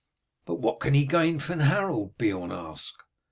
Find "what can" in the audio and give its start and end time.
0.55-0.95